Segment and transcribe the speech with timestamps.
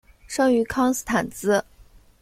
[0.25, 1.63] 生于康斯坦茨。